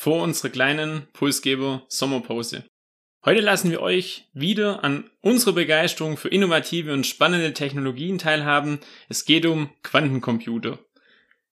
vor 0.00 0.22
unserer 0.22 0.48
kleinen 0.48 1.08
Pulsgeber 1.12 1.82
Sommerpause. 1.88 2.64
Heute 3.22 3.42
lassen 3.42 3.70
wir 3.70 3.82
euch 3.82 4.30
wieder 4.32 4.82
an 4.82 5.10
unserer 5.20 5.52
Begeisterung 5.52 6.16
für 6.16 6.30
innovative 6.30 6.94
und 6.94 7.06
spannende 7.06 7.52
Technologien 7.52 8.16
teilhaben. 8.16 8.80
Es 9.10 9.26
geht 9.26 9.44
um 9.44 9.68
Quantencomputer. 9.82 10.78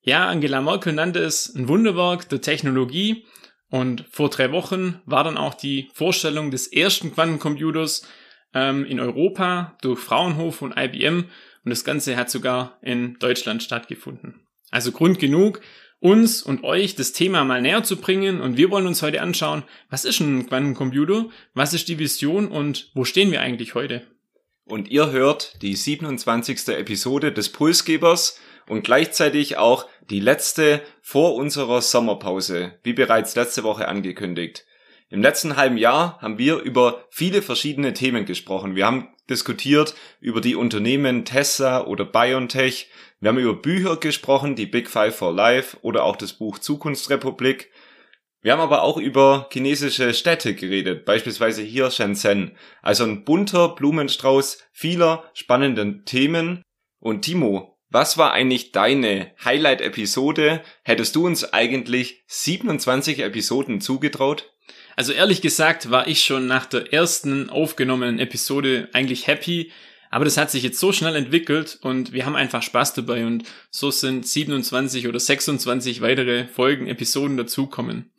Ja, 0.00 0.28
Angela 0.28 0.62
Merkel 0.62 0.94
nannte 0.94 1.18
es 1.18 1.54
ein 1.54 1.68
Wunderwerk 1.68 2.30
der 2.30 2.40
Technologie 2.40 3.26
und 3.68 4.06
vor 4.10 4.30
drei 4.30 4.50
Wochen 4.50 5.02
war 5.04 5.24
dann 5.24 5.36
auch 5.36 5.52
die 5.52 5.90
Vorstellung 5.92 6.50
des 6.50 6.68
ersten 6.68 7.12
Quantencomputers 7.12 8.08
ähm, 8.54 8.86
in 8.86 8.98
Europa 8.98 9.76
durch 9.82 10.00
Fraunhofer 10.00 10.64
und 10.64 10.74
IBM 10.74 11.26
und 11.64 11.70
das 11.70 11.84
Ganze 11.84 12.16
hat 12.16 12.30
sogar 12.30 12.78
in 12.80 13.18
Deutschland 13.18 13.62
stattgefunden. 13.62 14.46
Also 14.70 14.90
Grund 14.90 15.18
genug, 15.18 15.60
uns 16.00 16.42
und 16.42 16.64
euch 16.64 16.94
das 16.94 17.12
Thema 17.12 17.44
mal 17.44 17.60
näher 17.60 17.82
zu 17.82 17.96
bringen 17.96 18.40
und 18.40 18.56
wir 18.56 18.70
wollen 18.70 18.86
uns 18.86 19.02
heute 19.02 19.20
anschauen, 19.20 19.64
was 19.90 20.04
ist 20.04 20.20
ein 20.20 20.46
Quantencomputer, 20.46 21.26
was 21.54 21.74
ist 21.74 21.88
die 21.88 21.98
Vision 21.98 22.48
und 22.48 22.90
wo 22.94 23.04
stehen 23.04 23.32
wir 23.32 23.40
eigentlich 23.40 23.74
heute? 23.74 24.06
Und 24.64 24.88
ihr 24.90 25.10
hört 25.10 25.62
die 25.62 25.74
27. 25.74 26.68
Episode 26.68 27.32
des 27.32 27.50
Pulsgebers 27.50 28.38
und 28.68 28.84
gleichzeitig 28.84 29.56
auch 29.56 29.86
die 30.10 30.20
letzte 30.20 30.82
vor 31.00 31.34
unserer 31.34 31.80
Sommerpause, 31.80 32.78
wie 32.82 32.92
bereits 32.92 33.34
letzte 33.34 33.64
Woche 33.64 33.88
angekündigt. 33.88 34.66
Im 35.10 35.22
letzten 35.22 35.56
halben 35.56 35.78
Jahr 35.78 36.18
haben 36.20 36.36
wir 36.36 36.58
über 36.58 37.06
viele 37.10 37.40
verschiedene 37.40 37.94
Themen 37.94 38.26
gesprochen. 38.26 38.74
Wir 38.74 38.84
haben 38.84 39.08
diskutiert 39.30 39.94
über 40.20 40.42
die 40.42 40.54
Unternehmen 40.54 41.24
Tesla 41.24 41.86
oder 41.86 42.04
BioNTech. 42.04 42.90
Wir 43.20 43.30
haben 43.30 43.38
über 43.38 43.54
Bücher 43.54 43.96
gesprochen, 43.96 44.54
die 44.54 44.66
Big 44.66 44.88
Five 44.88 45.16
for 45.16 45.32
Life 45.32 45.78
oder 45.82 46.04
auch 46.04 46.14
das 46.14 46.34
Buch 46.34 46.58
Zukunftsrepublik. 46.58 47.72
Wir 48.42 48.52
haben 48.52 48.60
aber 48.60 48.82
auch 48.82 48.96
über 48.96 49.48
chinesische 49.52 50.14
Städte 50.14 50.54
geredet, 50.54 51.04
beispielsweise 51.04 51.62
hier 51.62 51.90
Shenzhen. 51.90 52.56
Also 52.80 53.02
ein 53.02 53.24
bunter 53.24 53.70
Blumenstrauß 53.70 54.58
vieler 54.72 55.28
spannenden 55.34 56.04
Themen. 56.04 56.62
Und 57.00 57.22
Timo, 57.22 57.76
was 57.90 58.18
war 58.18 58.32
eigentlich 58.32 58.70
deine 58.70 59.32
Highlight-Episode? 59.44 60.62
Hättest 60.84 61.16
du 61.16 61.26
uns 61.26 61.52
eigentlich 61.52 62.22
27 62.28 63.18
Episoden 63.18 63.80
zugetraut? 63.80 64.52
Also 64.94 65.12
ehrlich 65.12 65.42
gesagt 65.42 65.90
war 65.90 66.06
ich 66.06 66.22
schon 66.22 66.46
nach 66.46 66.66
der 66.66 66.92
ersten 66.92 67.50
aufgenommenen 67.50 68.20
Episode 68.20 68.88
eigentlich 68.92 69.26
happy, 69.26 69.72
aber 70.10 70.24
das 70.24 70.36
hat 70.36 70.50
sich 70.50 70.62
jetzt 70.62 70.80
so 70.80 70.92
schnell 70.92 71.16
entwickelt 71.16 71.78
und 71.82 72.12
wir 72.12 72.26
haben 72.26 72.36
einfach 72.36 72.62
Spaß 72.62 72.94
dabei 72.94 73.26
und 73.26 73.44
so 73.70 73.90
sind 73.90 74.26
27 74.26 75.06
oder 75.08 75.20
26 75.20 76.00
weitere 76.00 76.46
Folgen, 76.46 76.86
Episoden 76.86 77.36
dazukommen. 77.36 78.10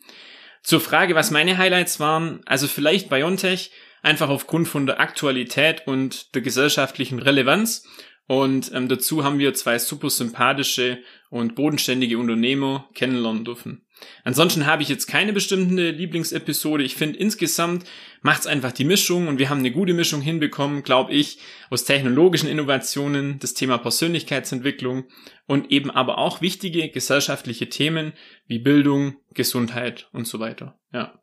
Zur 0.62 0.82
Frage, 0.82 1.16
was 1.16 1.32
meine 1.32 1.58
Highlights 1.58 2.00
waren, 2.00 2.42
also 2.46 2.68
vielleicht 2.68 3.10
Biontech, 3.10 3.72
einfach 4.02 4.30
aufgrund 4.30 4.68
von 4.68 4.86
der 4.86 5.00
Aktualität 5.00 5.88
und 5.88 6.34
der 6.36 6.42
gesellschaftlichen 6.42 7.20
Relevanz 7.20 7.84
und 8.30 8.72
ähm, 8.76 8.88
dazu 8.88 9.24
haben 9.24 9.40
wir 9.40 9.56
zwei 9.56 9.80
super 9.80 10.12
sympathische 10.12 11.00
und 11.32 11.56
bodenständige 11.56 12.20
Unternehmer 12.20 12.88
kennenlernen 12.94 13.44
dürfen. 13.44 13.88
Ansonsten 14.24 14.66
habe 14.66 14.84
ich 14.84 14.90
jetzt 14.90 15.08
keine 15.08 15.34
bestimmte 15.34 15.92
Lieblingsepisode. 15.92 16.84
Ich 16.84 16.96
finde 16.96 17.20
insgesamt 17.20 17.86
macht 18.22 18.42
es 18.42 18.48
einfach 18.48 18.72
die 18.72 18.86
Mischung 18.86 19.28
und 19.28 19.40
wir 19.40 19.50
haben 19.50 19.60
eine 19.60 19.72
gute 19.72 19.94
Mischung 19.94 20.22
hinbekommen, 20.22 20.84
glaube 20.84 21.14
ich, 21.14 21.40
aus 21.70 21.86
technologischen 21.86 22.50
Innovationen, 22.50 23.40
das 23.40 23.54
Thema 23.54 23.78
Persönlichkeitsentwicklung 23.78 25.06
und 25.48 25.72
eben 25.72 25.90
aber 25.90 26.18
auch 26.18 26.42
wichtige 26.42 26.90
gesellschaftliche 26.90 27.70
Themen 27.70 28.14
wie 28.48 28.60
Bildung, 28.60 29.16
Gesundheit 29.34 30.10
und 30.12 30.28
so 30.28 30.40
weiter. 30.40 30.80
Ja. 30.94 31.20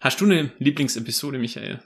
Hast 0.00 0.20
du 0.20 0.24
eine 0.24 0.52
Lieblingsepisode, 0.58 1.38
Michael? 1.38 1.82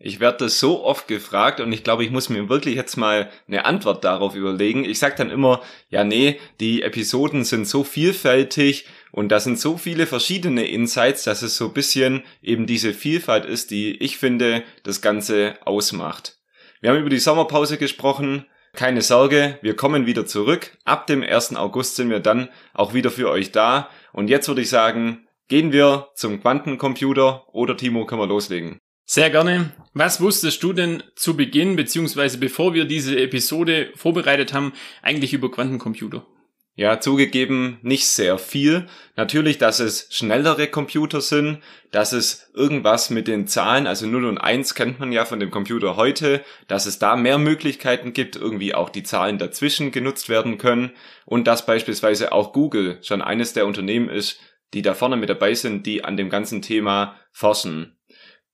Ich 0.00 0.20
werde 0.20 0.44
das 0.44 0.60
so 0.60 0.84
oft 0.84 1.08
gefragt 1.08 1.58
und 1.58 1.72
ich 1.72 1.82
glaube, 1.82 2.04
ich 2.04 2.12
muss 2.12 2.28
mir 2.28 2.48
wirklich 2.48 2.76
jetzt 2.76 2.96
mal 2.96 3.30
eine 3.48 3.64
Antwort 3.64 4.04
darauf 4.04 4.36
überlegen. 4.36 4.84
Ich 4.84 5.00
sage 5.00 5.16
dann 5.16 5.30
immer, 5.30 5.60
ja 5.88 6.04
nee, 6.04 6.38
die 6.60 6.82
Episoden 6.82 7.42
sind 7.42 7.66
so 7.66 7.82
vielfältig 7.82 8.86
und 9.10 9.30
da 9.30 9.40
sind 9.40 9.58
so 9.58 9.76
viele 9.76 10.06
verschiedene 10.06 10.68
Insights, 10.68 11.24
dass 11.24 11.42
es 11.42 11.56
so 11.56 11.66
ein 11.66 11.72
bisschen 11.72 12.22
eben 12.42 12.66
diese 12.66 12.94
Vielfalt 12.94 13.44
ist, 13.44 13.72
die 13.72 13.96
ich 13.96 14.18
finde, 14.18 14.62
das 14.84 15.00
Ganze 15.00 15.58
ausmacht. 15.64 16.38
Wir 16.80 16.90
haben 16.90 17.00
über 17.00 17.10
die 17.10 17.18
Sommerpause 17.18 17.76
gesprochen. 17.76 18.46
Keine 18.74 19.02
Sorge, 19.02 19.58
wir 19.62 19.74
kommen 19.74 20.06
wieder 20.06 20.26
zurück. 20.26 20.78
Ab 20.84 21.08
dem 21.08 21.24
1. 21.24 21.56
August 21.56 21.96
sind 21.96 22.10
wir 22.10 22.20
dann 22.20 22.50
auch 22.72 22.94
wieder 22.94 23.10
für 23.10 23.30
euch 23.30 23.50
da. 23.50 23.90
Und 24.12 24.28
jetzt 24.30 24.46
würde 24.46 24.60
ich 24.60 24.68
sagen, 24.68 25.26
gehen 25.48 25.72
wir 25.72 26.10
zum 26.14 26.40
Quantencomputer 26.40 27.52
oder 27.52 27.76
Timo, 27.76 28.06
können 28.06 28.20
wir 28.20 28.28
loslegen. 28.28 28.78
Sehr 29.10 29.30
gerne. 29.30 29.72
Was 29.94 30.20
wusstest 30.20 30.62
du 30.62 30.74
denn 30.74 31.02
zu 31.16 31.34
Beginn, 31.34 31.76
beziehungsweise 31.76 32.36
bevor 32.36 32.74
wir 32.74 32.84
diese 32.84 33.18
Episode 33.18 33.90
vorbereitet 33.94 34.52
haben, 34.52 34.74
eigentlich 35.00 35.32
über 35.32 35.50
Quantencomputer? 35.50 36.26
Ja, 36.74 37.00
zugegeben 37.00 37.78
nicht 37.80 38.06
sehr 38.06 38.36
viel. 38.36 38.86
Natürlich, 39.16 39.56
dass 39.56 39.80
es 39.80 40.08
schnellere 40.10 40.66
Computer 40.66 41.22
sind, 41.22 41.60
dass 41.90 42.12
es 42.12 42.50
irgendwas 42.52 43.08
mit 43.08 43.28
den 43.28 43.46
Zahlen, 43.46 43.86
also 43.86 44.06
0 44.06 44.26
und 44.26 44.36
1 44.36 44.74
kennt 44.74 45.00
man 45.00 45.10
ja 45.10 45.24
von 45.24 45.40
dem 45.40 45.50
Computer 45.50 45.96
heute, 45.96 46.44
dass 46.66 46.84
es 46.84 46.98
da 46.98 47.16
mehr 47.16 47.38
Möglichkeiten 47.38 48.12
gibt, 48.12 48.36
irgendwie 48.36 48.74
auch 48.74 48.90
die 48.90 49.04
Zahlen 49.04 49.38
dazwischen 49.38 49.90
genutzt 49.90 50.28
werden 50.28 50.58
können 50.58 50.90
und 51.24 51.46
dass 51.46 51.64
beispielsweise 51.64 52.30
auch 52.30 52.52
Google 52.52 52.98
schon 53.00 53.22
eines 53.22 53.54
der 53.54 53.66
Unternehmen 53.66 54.10
ist, 54.10 54.38
die 54.74 54.82
da 54.82 54.92
vorne 54.92 55.16
mit 55.16 55.30
dabei 55.30 55.54
sind, 55.54 55.86
die 55.86 56.04
an 56.04 56.18
dem 56.18 56.28
ganzen 56.28 56.60
Thema 56.60 57.16
forschen. 57.32 57.97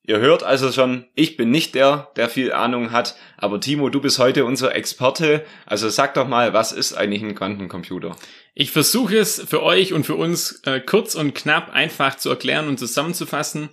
Ihr 0.07 0.19
hört 0.19 0.43
also 0.43 0.71
schon, 0.71 1.07
ich 1.15 1.39
bin 1.39 1.51
nicht 1.51 1.75
der, 1.75 2.11
der 2.17 2.29
viel 2.29 2.53
Ahnung 2.53 2.93
hat, 2.93 3.17
aber 3.39 3.59
Timo, 3.59 3.89
du 3.89 4.03
bist 4.03 4.19
heute 4.19 4.45
unser 4.45 4.75
Experte. 4.75 5.47
Also 5.65 5.89
sag 5.89 6.13
doch 6.13 6.29
mal, 6.29 6.53
was 6.53 6.73
ist 6.73 6.93
eigentlich 6.93 7.23
ein 7.23 7.35
Quantencomputer? 7.35 8.15
Ich 8.53 8.71
versuche 8.71 9.17
es 9.17 9.43
für 9.49 9.63
euch 9.63 9.95
und 9.95 10.05
für 10.05 10.17
uns 10.17 10.61
äh, 10.67 10.81
kurz 10.81 11.15
und 11.15 11.35
knapp 11.35 11.73
einfach 11.73 12.17
zu 12.17 12.29
erklären 12.29 12.69
und 12.69 12.79
zusammenzufassen. 12.79 13.71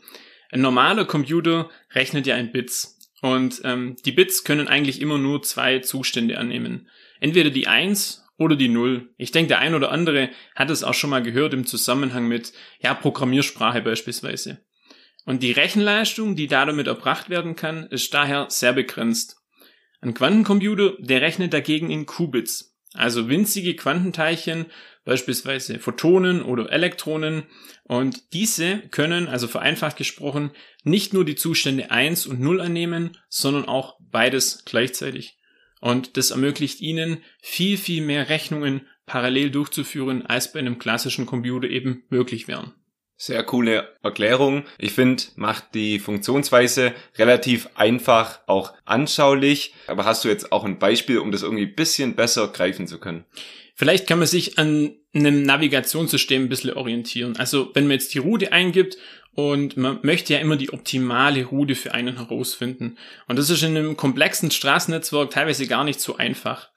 Ein 0.51 0.61
normaler 0.61 1.03
Computer 1.03 1.69
rechnet 1.93 2.25
ja 2.25 2.37
in 2.37 2.53
Bits. 2.53 2.97
Und 3.21 3.61
ähm, 3.65 3.97
die 4.05 4.13
Bits 4.13 4.45
können 4.45 4.69
eigentlich 4.69 5.01
immer 5.01 5.17
nur 5.17 5.43
zwei 5.43 5.79
Zustände 5.79 6.37
annehmen. 6.37 6.87
Entweder 7.19 7.49
die 7.49 7.67
1 7.67 8.25
oder 8.37 8.55
die 8.55 8.69
0. 8.69 9.09
Ich 9.17 9.31
denke, 9.31 9.49
der 9.49 9.59
ein 9.59 9.75
oder 9.75 9.91
andere 9.91 10.29
hat 10.55 10.69
es 10.69 10.83
auch 10.83 10.93
schon 10.93 11.09
mal 11.09 11.21
gehört 11.21 11.53
im 11.53 11.65
Zusammenhang 11.65 12.29
mit 12.29 12.53
ja, 12.79 12.93
Programmiersprache 12.93 13.81
beispielsweise. 13.81 14.61
Und 15.25 15.43
die 15.43 15.51
Rechenleistung, 15.51 16.35
die 16.35 16.47
damit 16.47 16.87
erbracht 16.87 17.29
werden 17.29 17.55
kann, 17.55 17.87
ist 17.87 18.13
daher 18.13 18.47
sehr 18.49 18.73
begrenzt. 18.73 19.37
Ein 20.01 20.13
Quantencomputer, 20.13 20.93
der 20.99 21.21
rechnet 21.21 21.53
dagegen 21.53 21.91
in 21.91 22.07
Qubits, 22.07 22.75
also 22.93 23.29
winzige 23.29 23.75
Quantenteilchen, 23.75 24.65
beispielsweise 25.05 25.79
Photonen 25.79 26.41
oder 26.41 26.71
Elektronen. 26.71 27.43
Und 27.83 28.33
diese 28.33 28.79
können, 28.89 29.27
also 29.27 29.47
vereinfacht 29.47 29.97
gesprochen, 29.97 30.51
nicht 30.83 31.13
nur 31.13 31.23
die 31.23 31.35
Zustände 31.35 31.91
1 31.91 32.27
und 32.27 32.39
0 32.39 32.61
annehmen, 32.61 33.17
sondern 33.29 33.65
auch 33.65 33.97
beides 33.99 34.63
gleichzeitig. 34.65 35.37
Und 35.79 36.17
das 36.17 36.31
ermöglicht 36.31 36.81
ihnen, 36.81 37.23
viel, 37.41 37.77
viel 37.77 38.03
mehr 38.03 38.29
Rechnungen 38.29 38.87
parallel 39.05 39.49
durchzuführen, 39.49 40.25
als 40.25 40.51
bei 40.51 40.59
einem 40.59 40.79
klassischen 40.79 41.25
Computer 41.25 41.67
eben 41.67 42.03
möglich 42.09 42.47
wären. 42.47 42.73
Sehr 43.21 43.43
coole 43.43 43.87
Erklärung. 44.01 44.63
Ich 44.79 44.93
finde, 44.93 45.21
macht 45.35 45.75
die 45.75 45.99
Funktionsweise 45.99 46.91
relativ 47.19 47.69
einfach, 47.75 48.39
auch 48.47 48.73
anschaulich. 48.85 49.75
Aber 49.85 50.05
hast 50.05 50.23
du 50.23 50.27
jetzt 50.27 50.51
auch 50.51 50.63
ein 50.63 50.79
Beispiel, 50.79 51.19
um 51.19 51.31
das 51.31 51.43
irgendwie 51.43 51.67
bisschen 51.67 52.15
besser 52.15 52.47
greifen 52.47 52.87
zu 52.87 52.99
können? 52.99 53.25
Vielleicht 53.75 54.07
kann 54.07 54.17
man 54.17 54.27
sich 54.27 54.57
an 54.57 54.95
einem 55.13 55.43
Navigationssystem 55.43 56.45
ein 56.45 56.49
bisschen 56.49 56.73
orientieren. 56.73 57.37
Also 57.37 57.69
wenn 57.75 57.83
man 57.83 57.91
jetzt 57.91 58.11
die 58.15 58.17
Route 58.17 58.53
eingibt 58.53 58.97
und 59.35 59.77
man 59.77 59.99
möchte 60.01 60.33
ja 60.33 60.39
immer 60.39 60.55
die 60.55 60.73
optimale 60.73 61.45
Route 61.45 61.75
für 61.75 61.93
einen 61.93 62.17
herausfinden. 62.17 62.97
Und 63.27 63.37
das 63.37 63.51
ist 63.51 63.61
in 63.61 63.77
einem 63.77 63.97
komplexen 63.97 64.49
Straßennetzwerk 64.49 65.29
teilweise 65.29 65.67
gar 65.67 65.83
nicht 65.83 65.99
so 65.99 66.17
einfach. 66.17 66.70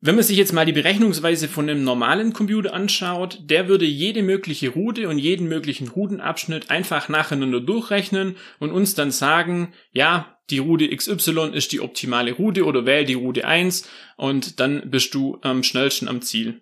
Wenn 0.00 0.14
man 0.14 0.22
sich 0.22 0.36
jetzt 0.36 0.52
mal 0.52 0.64
die 0.64 0.72
Berechnungsweise 0.72 1.48
von 1.48 1.68
einem 1.68 1.82
normalen 1.82 2.32
Computer 2.32 2.72
anschaut, 2.72 3.40
der 3.42 3.66
würde 3.66 3.84
jede 3.84 4.22
mögliche 4.22 4.68
Route 4.68 5.08
und 5.08 5.18
jeden 5.18 5.48
möglichen 5.48 5.88
Routenabschnitt 5.88 6.70
einfach 6.70 7.08
nacheinander 7.08 7.60
durchrechnen 7.60 8.36
und 8.60 8.70
uns 8.70 8.94
dann 8.94 9.10
sagen, 9.10 9.72
ja, 9.90 10.38
die 10.50 10.58
Route 10.58 10.88
XY 10.88 11.50
ist 11.52 11.72
die 11.72 11.80
optimale 11.80 12.32
Route 12.32 12.64
oder 12.64 12.86
wähl 12.86 13.06
die 13.06 13.14
Route 13.14 13.44
1 13.44 13.88
und 14.16 14.60
dann 14.60 14.88
bist 14.88 15.14
du 15.14 15.38
am 15.42 15.64
schnellsten 15.64 16.06
am 16.06 16.22
Ziel. 16.22 16.60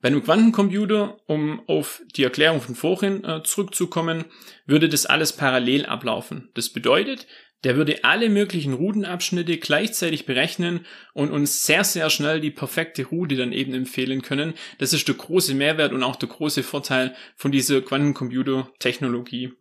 Bei 0.00 0.08
einem 0.08 0.24
Quantencomputer, 0.24 1.18
um 1.26 1.60
auf 1.68 2.00
die 2.16 2.24
Erklärung 2.24 2.62
von 2.62 2.74
vorhin 2.74 3.22
äh, 3.24 3.42
zurückzukommen, 3.42 4.24
würde 4.64 4.88
das 4.88 5.04
alles 5.04 5.34
parallel 5.34 5.84
ablaufen. 5.84 6.48
Das 6.54 6.70
bedeutet, 6.70 7.26
der 7.64 7.76
würde 7.76 8.04
alle 8.04 8.28
möglichen 8.28 8.72
Routenabschnitte 8.72 9.58
gleichzeitig 9.58 10.26
berechnen 10.26 10.86
und 11.12 11.30
uns 11.30 11.66
sehr, 11.66 11.84
sehr 11.84 12.10
schnell 12.10 12.40
die 12.40 12.50
perfekte 12.50 13.04
Route 13.04 13.36
dann 13.36 13.52
eben 13.52 13.74
empfehlen 13.74 14.22
können. 14.22 14.54
Das 14.78 14.92
ist 14.92 15.06
der 15.08 15.14
große 15.14 15.54
Mehrwert 15.54 15.92
und 15.92 16.02
auch 16.02 16.16
der 16.16 16.28
große 16.28 16.62
Vorteil 16.62 17.14
von 17.36 17.52
dieser 17.52 17.82
Quantencomputer-Technologie. 17.82 19.52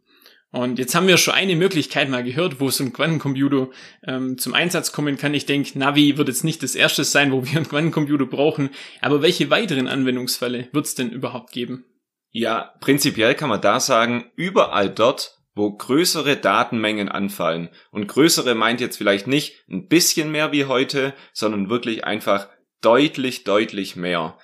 Und 0.51 0.79
jetzt 0.79 0.95
haben 0.95 1.07
wir 1.07 1.17
schon 1.17 1.35
eine 1.35 1.55
Möglichkeit 1.55 2.09
mal 2.09 2.23
gehört, 2.23 2.59
wo 2.59 2.69
so 2.71 2.83
ein 2.83 2.91
Quantencomputer 2.91 3.69
ähm, 4.03 4.37
zum 4.39 4.55
Einsatz 4.55 4.91
kommen 4.91 5.15
kann. 5.17 5.35
Ich 5.35 5.45
denke, 5.45 5.77
Navi 5.77 6.17
wird 6.17 6.27
jetzt 6.27 6.43
nicht 6.43 6.63
das 6.63 6.73
erste 6.73 7.03
sein, 7.03 7.31
wo 7.31 7.45
wir 7.45 7.57
einen 7.57 7.69
Quantencomputer 7.69 8.25
brauchen. 8.25 8.71
Aber 9.01 9.21
welche 9.21 9.51
weiteren 9.51 9.87
Anwendungsfälle 9.87 10.69
wird 10.71 10.85
es 10.87 10.95
denn 10.95 11.11
überhaupt 11.11 11.51
geben? 11.51 11.85
Ja, 12.31 12.73
prinzipiell 12.79 13.35
kann 13.35 13.49
man 13.49 13.61
da 13.61 13.79
sagen, 13.79 14.31
überall 14.35 14.89
dort, 14.89 15.38
wo 15.55 15.71
größere 15.71 16.37
Datenmengen 16.37 17.09
anfallen. 17.09 17.69
Und 17.91 18.07
größere 18.07 18.55
meint 18.55 18.81
jetzt 18.81 18.97
vielleicht 18.97 19.27
nicht 19.27 19.63
ein 19.69 19.87
bisschen 19.87 20.31
mehr 20.31 20.51
wie 20.51 20.65
heute, 20.65 21.13
sondern 21.33 21.69
wirklich 21.69 22.05
einfach 22.05 22.47
deutlich, 22.81 23.43
deutlich 23.43 23.95
mehr. 23.95 24.37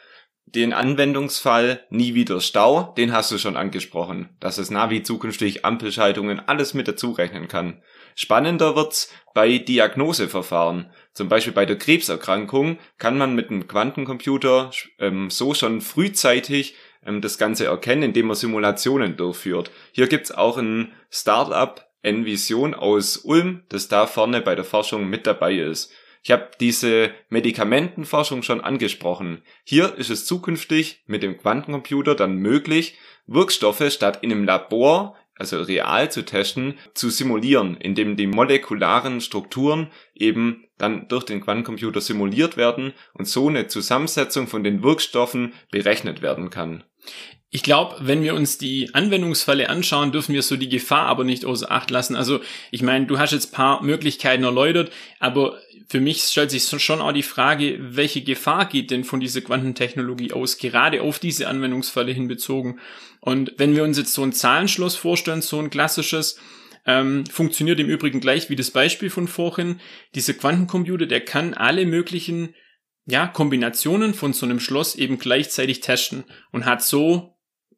Den 0.47 0.73
Anwendungsfall 0.73 1.85
nie 1.89 2.13
wieder 2.13 2.39
Stau, 2.39 2.93
den 2.97 3.11
hast 3.11 3.31
du 3.31 3.37
schon 3.37 3.57
angesprochen, 3.57 4.29
dass 4.39 4.57
das 4.57 4.69
Navi 4.69 5.03
zukünftig 5.03 5.65
Ampelschaltungen 5.65 6.39
alles 6.39 6.73
mit 6.73 6.87
dazu 6.87 7.11
rechnen 7.11 7.47
kann. 7.47 7.81
Spannender 8.13 8.75
wird's 8.75 9.11
bei 9.33 9.57
Diagnoseverfahren. 9.57 10.91
Zum 11.13 11.27
Beispiel 11.29 11.51
bei 11.51 11.65
der 11.65 11.77
Krebserkrankung 11.77 12.77
kann 12.97 13.17
man 13.17 13.35
mit 13.35 13.49
einem 13.49 13.67
Quantencomputer 13.67 14.71
ähm, 14.99 15.29
so 15.29 15.53
schon 15.53 15.81
frühzeitig 15.81 16.75
ähm, 17.05 17.21
das 17.21 17.37
Ganze 17.37 17.65
erkennen, 17.65 18.03
indem 18.03 18.27
man 18.27 18.35
Simulationen 18.35 19.17
durchführt. 19.17 19.71
Hier 19.91 20.07
gibt's 20.07 20.31
auch 20.31 20.57
ein 20.57 20.91
Startup 21.09 21.85
Envision 22.01 22.73
aus 22.73 23.17
Ulm, 23.17 23.63
das 23.69 23.87
da 23.87 24.05
vorne 24.05 24.41
bei 24.41 24.55
der 24.55 24.65
Forschung 24.65 25.09
mit 25.09 25.25
dabei 25.25 25.55
ist. 25.55 25.91
Ich 26.23 26.31
habe 26.31 26.49
diese 26.59 27.11
Medikamentenforschung 27.29 28.41
schon 28.41 28.59
angesprochen. 28.59 29.43
Hier 29.63 29.95
ist 29.95 30.09
es 30.09 30.25
zukünftig 30.25 31.03
mit 31.05 31.21
dem 31.21 31.37
Quantencomputer 31.37 32.15
dann 32.15 32.37
möglich, 32.37 32.97
Wirkstoffe 33.27 33.91
statt 33.91 34.19
in 34.21 34.31
einem 34.31 34.43
Labor, 34.43 35.15
also 35.37 35.61
real 35.61 36.09
zu 36.11 36.23
testen, 36.23 36.75
zu 36.93 37.09
simulieren, 37.09 37.77
indem 37.77 38.15
die 38.15 38.27
molekularen 38.27 39.21
Strukturen 39.21 39.91
eben 40.13 40.65
dann 40.77 41.07
durch 41.07 41.23
den 41.23 41.41
Quantencomputer 41.41 42.01
simuliert 42.01 42.57
werden 42.57 42.93
und 43.13 43.27
so 43.27 43.49
eine 43.49 43.67
Zusammensetzung 43.67 44.47
von 44.47 44.63
den 44.63 44.83
Wirkstoffen 44.83 45.53
berechnet 45.71 46.21
werden 46.21 46.49
kann. 46.49 46.83
Ich 47.55 47.63
glaube, 47.63 47.95
wenn 48.01 48.21
wir 48.21 48.35
uns 48.35 48.57
die 48.57 48.93
Anwendungsfälle 48.93 49.69
anschauen, 49.69 50.11
dürfen 50.11 50.33
wir 50.33 50.41
so 50.41 50.57
die 50.57 50.67
Gefahr 50.67 51.05
aber 51.05 51.23
nicht 51.23 51.45
außer 51.45 51.71
Acht 51.71 51.89
lassen. 51.89 52.17
Also 52.17 52.41
ich 52.69 52.81
meine, 52.81 53.05
du 53.05 53.17
hast 53.17 53.31
jetzt 53.31 53.53
paar 53.53 53.81
Möglichkeiten 53.81 54.43
erläutert, 54.43 54.91
aber 55.21 55.57
für 55.87 56.01
mich 56.01 56.23
stellt 56.23 56.51
sich 56.51 56.65
schon 56.65 56.99
auch 56.99 57.13
die 57.13 57.23
Frage, 57.23 57.77
welche 57.79 58.21
Gefahr 58.23 58.65
geht 58.65 58.91
denn 58.91 59.05
von 59.05 59.21
dieser 59.21 59.39
Quantentechnologie 59.39 60.33
aus, 60.33 60.57
gerade 60.57 61.01
auf 61.01 61.17
diese 61.17 61.47
Anwendungsfälle 61.47 62.11
hinbezogen. 62.11 62.81
Und 63.21 63.53
wenn 63.55 63.73
wir 63.73 63.85
uns 63.85 63.97
jetzt 63.97 64.11
so 64.11 64.23
ein 64.23 64.33
Zahlenschloss 64.33 64.97
vorstellen, 64.97 65.41
so 65.41 65.57
ein 65.57 65.69
klassisches, 65.69 66.37
ähm, 66.85 67.25
funktioniert 67.25 67.79
im 67.79 67.87
Übrigen 67.87 68.19
gleich 68.19 68.49
wie 68.49 68.57
das 68.57 68.71
Beispiel 68.71 69.09
von 69.09 69.29
vorhin. 69.29 69.79
Dieser 70.13 70.33
Quantencomputer, 70.33 71.05
der 71.05 71.21
kann 71.21 71.53
alle 71.53 71.85
möglichen 71.85 72.53
ja, 73.05 73.27
Kombinationen 73.27 74.13
von 74.13 74.33
so 74.33 74.45
einem 74.45 74.59
Schloss 74.59 74.95
eben 74.95 75.19
gleichzeitig 75.19 75.79
testen 75.79 76.25
und 76.51 76.65
hat 76.65 76.83
so 76.83 77.34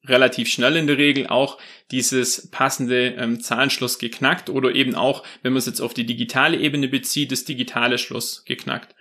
relativ 0.07 0.49
schnell 0.49 0.75
in 0.75 0.87
der 0.87 0.97
Regel 0.97 1.27
auch 1.27 1.57
dieses 1.91 2.49
passende 2.51 3.15
ähm, 3.17 3.39
Zahlenschloss 3.39 3.99
geknackt 3.99 4.49
oder 4.49 4.73
eben 4.73 4.95
auch, 4.95 5.23
wenn 5.43 5.53
man 5.53 5.59
es 5.59 5.65
jetzt 5.65 5.81
auf 5.81 5.93
die 5.93 6.05
digitale 6.05 6.57
Ebene 6.57 6.87
bezieht, 6.87 7.31
das 7.31 7.45
digitale 7.45 7.97
Schloss 7.97 8.43
geknackt. 8.45 8.95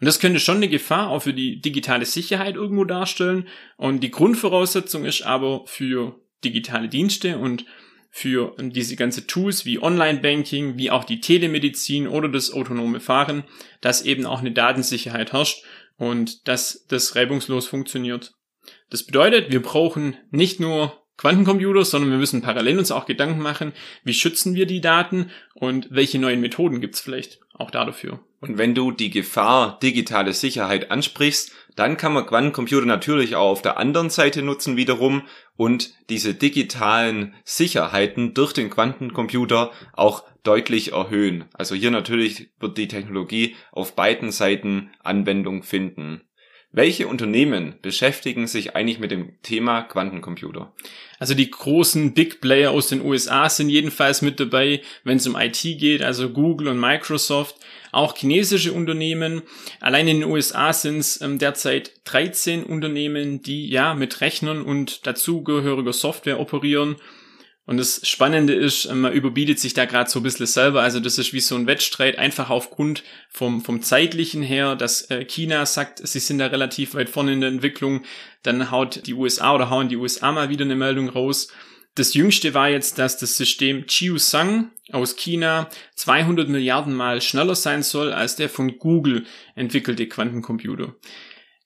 Und 0.00 0.06
das 0.06 0.18
könnte 0.18 0.40
schon 0.40 0.56
eine 0.56 0.68
Gefahr 0.68 1.10
auch 1.10 1.20
für 1.20 1.34
die 1.34 1.60
digitale 1.60 2.06
Sicherheit 2.06 2.54
irgendwo 2.54 2.84
darstellen. 2.84 3.48
Und 3.76 4.00
die 4.00 4.10
Grundvoraussetzung 4.10 5.04
ist 5.04 5.22
aber 5.22 5.66
für 5.66 6.18
digitale 6.42 6.88
Dienste 6.88 7.36
und 7.36 7.66
für 8.10 8.56
diese 8.58 8.96
ganze 8.96 9.26
Tools 9.26 9.64
wie 9.64 9.80
Online-Banking, 9.80 10.78
wie 10.78 10.90
auch 10.90 11.04
die 11.04 11.20
Telemedizin 11.20 12.08
oder 12.08 12.28
das 12.28 12.50
autonome 12.50 12.98
Fahren, 12.98 13.44
dass 13.80 14.02
eben 14.02 14.26
auch 14.26 14.40
eine 14.40 14.52
Datensicherheit 14.52 15.32
herrscht 15.32 15.62
und 15.96 16.48
dass 16.48 16.86
das 16.88 17.14
reibungslos 17.14 17.68
funktioniert. 17.68 18.32
Das 18.90 19.04
bedeutet, 19.04 19.50
wir 19.50 19.62
brauchen 19.62 20.16
nicht 20.30 20.60
nur 20.60 21.00
Quantencomputer, 21.16 21.84
sondern 21.84 22.10
wir 22.10 22.18
müssen 22.18 22.42
parallel 22.42 22.78
uns 22.78 22.90
auch 22.90 23.06
Gedanken 23.06 23.40
machen, 23.40 23.72
wie 24.04 24.14
schützen 24.14 24.54
wir 24.54 24.66
die 24.66 24.80
Daten 24.80 25.30
und 25.54 25.88
welche 25.90 26.18
neuen 26.18 26.40
Methoden 26.40 26.80
gibt's 26.80 27.00
vielleicht 27.00 27.40
auch 27.52 27.70
dafür. 27.70 28.20
Und 28.40 28.56
wenn 28.56 28.74
du 28.74 28.90
die 28.90 29.10
Gefahr 29.10 29.78
digitale 29.80 30.32
Sicherheit 30.32 30.90
ansprichst, 30.90 31.52
dann 31.76 31.98
kann 31.98 32.14
man 32.14 32.24
Quantencomputer 32.26 32.86
natürlich 32.86 33.36
auch 33.36 33.50
auf 33.50 33.62
der 33.62 33.76
anderen 33.76 34.08
Seite 34.08 34.42
nutzen 34.42 34.78
wiederum 34.78 35.22
und 35.56 35.92
diese 36.08 36.34
digitalen 36.34 37.34
Sicherheiten 37.44 38.32
durch 38.32 38.54
den 38.54 38.70
Quantencomputer 38.70 39.72
auch 39.92 40.24
deutlich 40.42 40.92
erhöhen. 40.92 41.44
Also 41.52 41.74
hier 41.74 41.90
natürlich 41.90 42.48
wird 42.58 42.78
die 42.78 42.88
Technologie 42.88 43.56
auf 43.72 43.94
beiden 43.94 44.32
Seiten 44.32 44.90
Anwendung 45.00 45.62
finden. 45.62 46.22
Welche 46.72 47.08
Unternehmen 47.08 47.74
beschäftigen 47.82 48.46
sich 48.46 48.76
eigentlich 48.76 49.00
mit 49.00 49.10
dem 49.10 49.32
Thema 49.42 49.82
Quantencomputer? 49.82 50.72
Also 51.18 51.34
die 51.34 51.50
großen 51.50 52.14
Big 52.14 52.40
Player 52.40 52.70
aus 52.70 52.86
den 52.86 53.02
USA 53.02 53.50
sind 53.50 53.70
jedenfalls 53.70 54.22
mit 54.22 54.38
dabei, 54.38 54.80
wenn 55.02 55.16
es 55.16 55.26
um 55.26 55.34
IT 55.34 55.60
geht, 55.62 56.00
also 56.00 56.30
Google 56.30 56.68
und 56.68 56.78
Microsoft, 56.78 57.56
auch 57.90 58.16
chinesische 58.16 58.72
Unternehmen. 58.72 59.42
Allein 59.80 60.06
in 60.06 60.20
den 60.20 60.30
USA 60.30 60.72
sind 60.72 60.98
es 60.98 61.20
ähm, 61.20 61.40
derzeit 61.40 61.92
13 62.04 62.62
Unternehmen, 62.62 63.42
die 63.42 63.68
ja 63.68 63.94
mit 63.94 64.20
Rechnern 64.20 64.62
und 64.62 65.08
dazugehöriger 65.08 65.92
Software 65.92 66.38
operieren. 66.38 66.96
Und 67.70 67.76
das 67.76 68.00
Spannende 68.02 68.52
ist, 68.52 68.86
äh, 68.86 68.94
man 68.96 69.12
überbietet 69.12 69.60
sich 69.60 69.74
da 69.74 69.84
gerade 69.84 70.10
so 70.10 70.18
ein 70.18 70.24
bisschen 70.24 70.46
selber. 70.46 70.82
Also 70.82 70.98
das 70.98 71.18
ist 71.18 71.32
wie 71.32 71.38
so 71.38 71.54
ein 71.54 71.68
Wettstreit, 71.68 72.18
einfach 72.18 72.50
aufgrund 72.50 73.04
vom, 73.28 73.60
vom 73.60 73.80
zeitlichen 73.80 74.42
her, 74.42 74.74
dass 74.74 75.08
äh, 75.08 75.24
China 75.24 75.64
sagt, 75.64 76.04
sie 76.04 76.18
sind 76.18 76.38
da 76.38 76.46
relativ 76.46 76.94
weit 76.96 77.08
vorne 77.08 77.32
in 77.32 77.40
der 77.40 77.48
Entwicklung. 77.48 78.02
Dann 78.42 78.72
haut 78.72 79.06
die 79.06 79.14
USA 79.14 79.54
oder 79.54 79.70
hauen 79.70 79.88
die 79.88 79.98
USA 79.98 80.32
mal 80.32 80.48
wieder 80.48 80.64
eine 80.64 80.74
Meldung 80.74 81.10
raus. 81.10 81.46
Das 81.94 82.14
jüngste 82.14 82.54
war 82.54 82.68
jetzt, 82.68 82.98
dass 82.98 83.18
das 83.18 83.36
System 83.36 83.86
Chiusang 83.86 84.72
aus 84.90 85.14
China 85.14 85.70
200 85.94 86.48
Milliarden 86.48 86.92
Mal 86.92 87.20
schneller 87.20 87.54
sein 87.54 87.84
soll 87.84 88.12
als 88.12 88.34
der 88.34 88.48
von 88.48 88.78
Google 88.78 89.26
entwickelte 89.54 90.08
Quantencomputer 90.08 90.96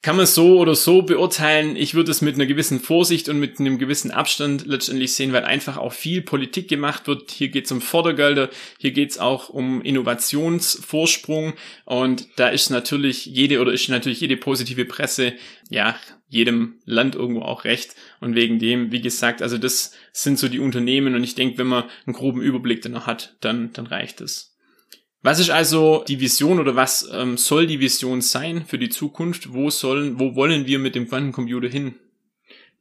kann 0.05 0.17
man 0.17 0.27
so 0.27 0.59
oder 0.59 0.75
so 0.75 1.01
beurteilen. 1.01 1.77
Ich 1.77 1.95
würde 1.95 2.11
es 2.11 2.21
mit 2.21 2.35
einer 2.35 2.45
gewissen 2.45 2.79
Vorsicht 2.79 3.31
und 3.31 3.41
mit 3.41 3.59
einem 3.59 3.79
gewissen 3.79 4.11
Abstand 4.11 4.67
letztendlich 4.67 5.15
sehen, 5.15 5.33
weil 5.33 5.45
einfach 5.45 5.79
auch 5.79 5.95
viel 5.95 6.21
Politik 6.21 6.69
gemacht 6.69 7.07
wird. 7.07 7.31
Hier 7.31 7.49
geht 7.49 7.65
es 7.65 7.73
um 7.73 7.81
Fördergelder, 7.81 8.51
hier 8.79 8.91
geht 8.91 9.13
es 9.13 9.19
auch 9.19 9.49
um 9.49 9.81
Innovationsvorsprung 9.81 11.55
und 11.87 12.29
da 12.37 12.49
ist 12.49 12.69
natürlich 12.69 13.25
jede 13.25 13.63
oder 13.63 13.73
ist 13.73 13.89
natürlich 13.89 14.21
jede 14.21 14.37
positive 14.37 14.85
Presse, 14.85 15.33
ja, 15.71 15.99
jedem 16.29 16.83
Land 16.85 17.15
irgendwo 17.15 17.41
auch 17.41 17.65
recht. 17.65 17.95
Und 18.21 18.35
wegen 18.35 18.59
dem, 18.59 18.93
wie 18.93 19.01
gesagt, 19.01 19.41
also 19.41 19.57
das 19.57 19.93
sind 20.13 20.39
so 20.39 20.49
die 20.49 20.61
Unternehmen 20.61 21.15
und 21.15 21.25
ich 21.25 21.35
denke, 21.35 21.57
wenn 21.57 21.69
man 21.69 21.85
einen 22.05 22.15
groben 22.15 22.43
Überblick 22.43 22.83
danach 22.83 23.07
hat, 23.07 23.37
dann, 23.41 23.73
dann 23.73 23.87
reicht 23.87 24.21
es. 24.21 24.54
Was 25.25 25.41
ist 25.41 25.49
also 25.49 26.05
die 26.07 26.21
Vision 26.21 26.61
oder 26.61 26.77
was 26.77 27.09
ähm, 27.11 27.39
soll 27.39 27.67
die 27.67 27.81
Vision 27.81 28.21
sein 28.21 28.67
für 28.67 28.77
die 28.77 28.91
Zukunft? 28.91 29.55
Wo 29.55 29.71
sollen, 29.71 30.21
wo 30.21 30.35
wollen 30.37 30.67
wir 30.67 30.79
mit 30.79 30.95
dem 30.95 31.09
Quantencomputer 31.09 31.69
hin? 31.69 31.95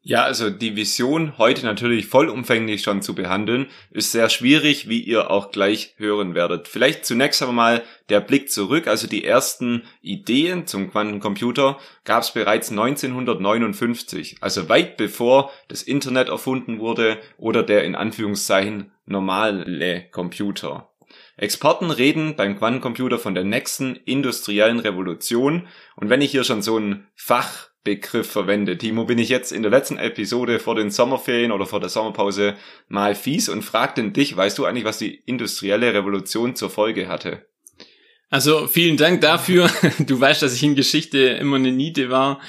Ja, 0.01 0.23
also 0.23 0.49
die 0.49 0.75
Vision 0.75 1.37
heute 1.37 1.65
natürlich 1.65 2.07
vollumfänglich 2.07 2.81
schon 2.81 3.01
zu 3.01 3.15
behandeln, 3.15 3.67
ist 3.91 4.11
sehr 4.11 4.27
schwierig, 4.27 4.89
wie 4.89 4.99
ihr 4.99 5.31
auch 5.31 5.51
gleich 5.51 5.93
hören 5.95 6.35
werdet. 6.35 6.67
Vielleicht 6.67 7.05
zunächst 7.05 7.41
aber 7.41 7.53
mal 7.53 7.81
der 8.09 8.19
Blick 8.19 8.51
zurück, 8.51 8.87
also 8.87 9.07
die 9.07 9.23
ersten 9.23 9.83
Ideen 10.01 10.67
zum 10.67 10.91
Quantencomputer 10.91 11.77
gab 12.03 12.23
es 12.23 12.33
bereits 12.33 12.71
1959, 12.71 14.39
also 14.41 14.67
weit 14.67 14.97
bevor 14.97 15.49
das 15.69 15.81
Internet 15.81 16.27
erfunden 16.27 16.79
wurde 16.79 17.19
oder 17.37 17.63
der 17.63 17.85
in 17.85 17.95
Anführungszeichen 17.95 18.91
normale 19.05 20.09
Computer. 20.11 20.92
Experten 21.35 21.89
reden 21.89 22.35
beim 22.35 22.57
Quantencomputer 22.57 23.17
von 23.17 23.33
der 23.33 23.43
nächsten 23.43 23.95
industriellen 23.95 24.79
Revolution. 24.79 25.67
Und 25.95 26.09
wenn 26.09 26.21
ich 26.21 26.31
hier 26.31 26.43
schon 26.43 26.61
so 26.61 26.77
einen 26.77 27.07
Fachbegriff 27.15 28.29
verwende, 28.29 28.77
Timo, 28.77 29.05
bin 29.05 29.17
ich 29.17 29.29
jetzt 29.29 29.51
in 29.51 29.63
der 29.63 29.71
letzten 29.71 29.97
Episode 29.97 30.59
vor 30.59 30.75
den 30.75 30.91
Sommerferien 30.91 31.51
oder 31.51 31.65
vor 31.65 31.79
der 31.79 31.89
Sommerpause 31.89 32.55
mal 32.87 33.15
fies 33.15 33.49
und 33.49 33.63
fragte 33.63 34.03
dich, 34.11 34.37
weißt 34.37 34.57
du 34.57 34.65
eigentlich, 34.65 34.85
was 34.85 34.99
die 34.99 35.15
industrielle 35.25 35.93
Revolution 35.93 36.55
zur 36.55 36.69
Folge 36.69 37.07
hatte? 37.07 37.47
Also 38.29 38.67
vielen 38.67 38.97
Dank 38.97 39.21
dafür. 39.21 39.69
Du 39.99 40.19
weißt, 40.19 40.41
dass 40.41 40.55
ich 40.55 40.63
in 40.63 40.75
Geschichte 40.75 41.19
immer 41.19 41.57
eine 41.57 41.71
Niete 41.71 42.09
war. 42.09 42.41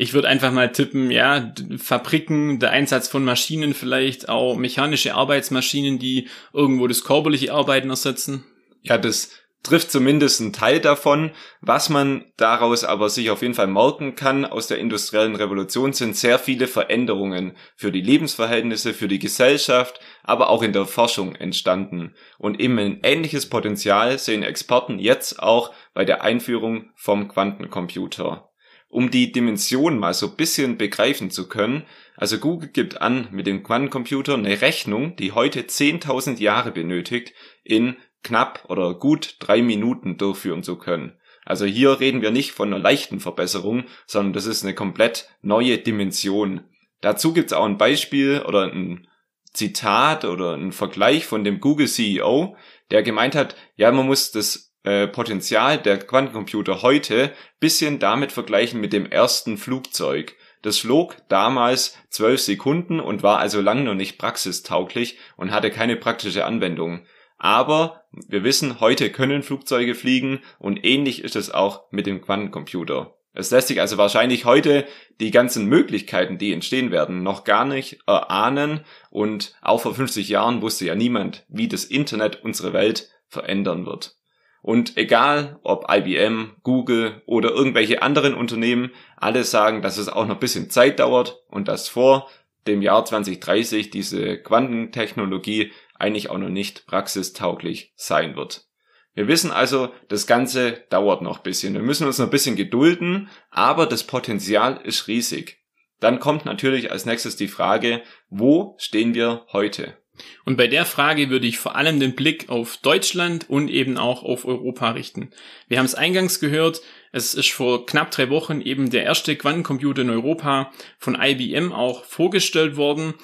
Ich 0.00 0.14
würde 0.14 0.28
einfach 0.28 0.50
mal 0.50 0.72
tippen, 0.72 1.10
ja, 1.10 1.52
Fabriken, 1.76 2.58
der 2.58 2.70
Einsatz 2.70 3.06
von 3.06 3.22
Maschinen 3.22 3.74
vielleicht, 3.74 4.30
auch 4.30 4.56
mechanische 4.56 5.14
Arbeitsmaschinen, 5.14 5.98
die 5.98 6.28
irgendwo 6.54 6.86
das 6.86 7.04
körperliche 7.04 7.52
Arbeiten 7.52 7.90
ersetzen. 7.90 8.46
Ja, 8.80 8.96
das 8.96 9.28
trifft 9.62 9.90
zumindest 9.90 10.40
einen 10.40 10.54
Teil 10.54 10.80
davon. 10.80 11.32
Was 11.60 11.90
man 11.90 12.24
daraus 12.38 12.82
aber 12.82 13.10
sich 13.10 13.28
auf 13.28 13.42
jeden 13.42 13.52
Fall 13.52 13.66
merken 13.66 14.14
kann 14.14 14.46
aus 14.46 14.68
der 14.68 14.78
industriellen 14.78 15.36
Revolution 15.36 15.92
sind 15.92 16.16
sehr 16.16 16.38
viele 16.38 16.66
Veränderungen 16.66 17.54
für 17.76 17.92
die 17.92 18.00
Lebensverhältnisse, 18.00 18.94
für 18.94 19.06
die 19.06 19.18
Gesellschaft, 19.18 20.00
aber 20.22 20.48
auch 20.48 20.62
in 20.62 20.72
der 20.72 20.86
Forschung 20.86 21.34
entstanden. 21.34 22.14
Und 22.38 22.58
eben 22.58 22.78
ein 22.78 23.00
ähnliches 23.02 23.50
Potenzial 23.50 24.18
sehen 24.18 24.44
Experten 24.44 24.98
jetzt 24.98 25.42
auch 25.42 25.74
bei 25.92 26.06
der 26.06 26.22
Einführung 26.22 26.90
vom 26.96 27.28
Quantencomputer 27.28 28.49
um 28.90 29.10
die 29.10 29.32
Dimension 29.32 29.98
mal 29.98 30.12
so 30.12 30.34
bisschen 30.34 30.76
begreifen 30.76 31.30
zu 31.30 31.48
können. 31.48 31.84
Also 32.16 32.38
Google 32.38 32.68
gibt 32.68 33.00
an, 33.00 33.28
mit 33.30 33.46
dem 33.46 33.62
Quantencomputer 33.62 34.34
eine 34.34 34.60
Rechnung, 34.60 35.16
die 35.16 35.32
heute 35.32 35.62
10.000 35.62 36.38
Jahre 36.38 36.72
benötigt, 36.72 37.32
in 37.62 37.96
knapp 38.22 38.66
oder 38.68 38.94
gut 38.94 39.36
drei 39.38 39.62
Minuten 39.62 40.18
durchführen 40.18 40.62
zu 40.62 40.76
können. 40.76 41.14
Also 41.44 41.64
hier 41.64 42.00
reden 42.00 42.20
wir 42.20 42.32
nicht 42.32 42.52
von 42.52 42.68
einer 42.68 42.82
leichten 42.82 43.20
Verbesserung, 43.20 43.84
sondern 44.06 44.34
das 44.34 44.46
ist 44.46 44.62
eine 44.62 44.74
komplett 44.74 45.28
neue 45.40 45.78
Dimension. 45.78 46.64
Dazu 47.00 47.32
gibt's 47.32 47.52
auch 47.52 47.64
ein 47.64 47.78
Beispiel 47.78 48.42
oder 48.46 48.64
ein 48.64 49.06
Zitat 49.52 50.24
oder 50.24 50.54
ein 50.54 50.72
Vergleich 50.72 51.26
von 51.26 51.44
dem 51.44 51.60
Google 51.60 51.88
CEO, 51.88 52.56
der 52.90 53.02
gemeint 53.02 53.34
hat, 53.34 53.56
ja, 53.76 53.90
man 53.90 54.06
muss 54.06 54.32
das 54.32 54.69
äh, 54.82 55.06
Potenzial 55.06 55.78
der 55.78 55.98
Quantencomputer 55.98 56.82
heute 56.82 57.32
bisschen 57.58 57.98
damit 57.98 58.32
vergleichen 58.32 58.80
mit 58.80 58.92
dem 58.92 59.06
ersten 59.06 59.58
Flugzeug. 59.58 60.36
Das 60.62 60.78
flog 60.78 61.16
damals 61.28 61.96
zwölf 62.10 62.40
Sekunden 62.40 63.00
und 63.00 63.22
war 63.22 63.38
also 63.38 63.60
lang 63.60 63.84
noch 63.84 63.94
nicht 63.94 64.18
praxistauglich 64.18 65.18
und 65.36 65.50
hatte 65.50 65.70
keine 65.70 65.96
praktische 65.96 66.44
Anwendung. 66.44 67.06
Aber 67.38 68.04
wir 68.12 68.44
wissen, 68.44 68.80
heute 68.80 69.10
können 69.10 69.42
Flugzeuge 69.42 69.94
fliegen 69.94 70.40
und 70.58 70.84
ähnlich 70.84 71.24
ist 71.24 71.36
es 71.36 71.50
auch 71.50 71.90
mit 71.90 72.06
dem 72.06 72.20
Quantencomputer. 72.20 73.16
Es 73.32 73.50
lässt 73.50 73.68
sich 73.68 73.80
also 73.80 73.96
wahrscheinlich 73.96 74.44
heute 74.44 74.86
die 75.20 75.30
ganzen 75.30 75.66
Möglichkeiten, 75.66 76.36
die 76.36 76.52
entstehen 76.52 76.90
werden, 76.90 77.22
noch 77.22 77.44
gar 77.44 77.64
nicht 77.64 78.00
erahnen 78.06 78.80
und 79.10 79.54
auch 79.62 79.80
vor 79.80 79.94
50 79.94 80.28
Jahren 80.28 80.62
wusste 80.62 80.84
ja 80.84 80.94
niemand, 80.94 81.46
wie 81.48 81.68
das 81.68 81.84
Internet 81.84 82.42
unsere 82.42 82.72
Welt 82.72 83.08
verändern 83.28 83.86
wird. 83.86 84.19
Und 84.62 84.96
egal 84.96 85.58
ob 85.62 85.86
IBM, 85.90 86.56
Google 86.62 87.22
oder 87.26 87.50
irgendwelche 87.50 88.02
anderen 88.02 88.34
Unternehmen, 88.34 88.90
alle 89.16 89.44
sagen, 89.44 89.80
dass 89.82 89.96
es 89.96 90.08
auch 90.08 90.26
noch 90.26 90.36
ein 90.36 90.40
bisschen 90.40 90.70
Zeit 90.70 91.00
dauert 91.00 91.38
und 91.48 91.68
dass 91.68 91.88
vor 91.88 92.28
dem 92.66 92.82
Jahr 92.82 93.04
2030 93.04 93.90
diese 93.90 94.38
Quantentechnologie 94.38 95.72
eigentlich 95.98 96.30
auch 96.30 96.38
noch 96.38 96.50
nicht 96.50 96.86
praxistauglich 96.86 97.92
sein 97.96 98.36
wird. 98.36 98.66
Wir 99.14 99.28
wissen 99.28 99.50
also, 99.50 99.92
das 100.08 100.26
Ganze 100.26 100.84
dauert 100.90 101.22
noch 101.22 101.38
ein 101.38 101.42
bisschen. 101.42 101.74
Wir 101.74 101.82
müssen 101.82 102.06
uns 102.06 102.18
noch 102.18 102.26
ein 102.26 102.30
bisschen 102.30 102.56
gedulden, 102.56 103.28
aber 103.50 103.86
das 103.86 104.04
Potenzial 104.04 104.80
ist 104.84 105.08
riesig. 105.08 105.58
Dann 105.98 106.20
kommt 106.20 106.44
natürlich 106.44 106.90
als 106.90 107.06
nächstes 107.06 107.36
die 107.36 107.48
Frage, 107.48 108.02
wo 108.28 108.76
stehen 108.78 109.14
wir 109.14 109.46
heute? 109.52 109.99
Und 110.44 110.56
bei 110.56 110.66
der 110.66 110.84
Frage 110.84 111.30
würde 111.30 111.46
ich 111.46 111.58
vor 111.58 111.76
allem 111.76 112.00
den 112.00 112.14
Blick 112.14 112.48
auf 112.48 112.76
Deutschland 112.78 113.48
und 113.48 113.68
eben 113.68 113.96
auch 113.96 114.22
auf 114.22 114.44
Europa 114.44 114.90
richten. 114.90 115.30
Wir 115.68 115.78
haben 115.78 115.86
es 115.86 115.94
eingangs 115.94 116.40
gehört, 116.40 116.80
es 117.12 117.34
ist 117.34 117.50
vor 117.50 117.86
knapp 117.86 118.10
drei 118.10 118.30
Wochen 118.30 118.60
eben 118.60 118.90
der 118.90 119.04
erste 119.04 119.36
Quantencomputer 119.36 120.02
in 120.02 120.10
Europa 120.10 120.72
von 120.98 121.18
IBM 121.20 121.72
auch 121.72 122.04
vorgestellt 122.04 122.76
worden. 122.76 123.14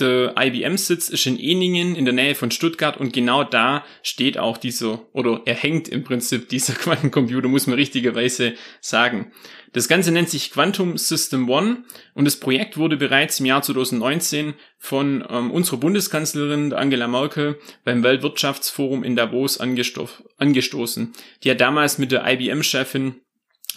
Der 0.00 0.34
IBM-Sitz 0.38 1.08
ist 1.08 1.26
in 1.26 1.38
Eningen 1.38 1.96
in 1.96 2.04
der 2.04 2.14
Nähe 2.14 2.34
von 2.34 2.50
Stuttgart 2.50 2.96
und 2.96 3.12
genau 3.12 3.42
da 3.42 3.84
steht 4.02 4.38
auch 4.38 4.56
dieser, 4.56 5.06
oder 5.12 5.42
er 5.44 5.54
hängt 5.54 5.88
im 5.88 6.04
Prinzip 6.04 6.48
dieser 6.48 6.72
Quantencomputer, 6.74 7.48
muss 7.48 7.66
man 7.66 7.76
richtigerweise 7.76 8.54
sagen. 8.80 9.32
Das 9.72 9.88
Ganze 9.88 10.12
nennt 10.12 10.30
sich 10.30 10.50
Quantum 10.50 10.96
System 10.96 11.50
One 11.50 11.84
und 12.14 12.24
das 12.24 12.40
Projekt 12.40 12.76
wurde 12.76 12.96
bereits 12.96 13.40
im 13.40 13.46
Jahr 13.46 13.62
2019 13.62 14.54
von 14.78 15.24
ähm, 15.28 15.50
unserer 15.50 15.78
Bundeskanzlerin 15.78 16.72
Angela 16.72 17.08
Merkel 17.08 17.58
beim 17.84 18.02
Weltwirtschaftsforum 18.02 19.02
in 19.04 19.16
Davos 19.16 19.58
angestoßen. 19.58 21.12
Die 21.42 21.50
hat 21.50 21.60
damals 21.60 21.98
mit 21.98 22.12
der 22.12 22.24
IBM-Chefin 22.26 23.16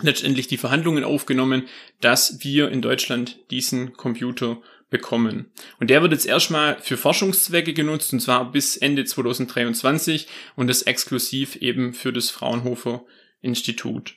letztendlich 0.01 0.47
die 0.47 0.57
Verhandlungen 0.57 1.03
aufgenommen, 1.03 1.67
dass 1.99 2.43
wir 2.43 2.69
in 2.69 2.81
Deutschland 2.81 3.39
diesen 3.51 3.93
Computer 3.93 4.61
bekommen. 4.91 5.51
Und 5.79 5.89
der 5.89 6.03
wird 6.03 6.11
jetzt 6.11 6.27
erstmal 6.27 6.79
für 6.79 6.97
Forschungszwecke 6.97 7.73
genutzt, 7.73 8.13
und 8.13 8.19
zwar 8.19 8.51
bis 8.51 8.77
Ende 8.77 9.05
2023 9.05 10.27
und 10.55 10.67
das 10.67 10.83
exklusiv 10.83 11.55
eben 11.55 11.93
für 11.93 12.13
das 12.13 12.29
Fraunhofer 12.29 13.03
Institut. 13.41 14.15